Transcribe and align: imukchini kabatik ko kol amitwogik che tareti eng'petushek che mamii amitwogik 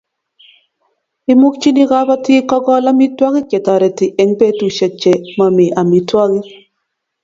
imukchini 1.33 1.83
kabatik 1.89 2.41
ko 2.49 2.57
kol 2.65 2.83
amitwogik 2.91 3.45
che 3.51 3.59
tareti 3.67 4.05
eng'petushek 4.21 4.93
che 5.01 5.11
mamii 5.37 5.75
amitwogik 5.81 6.45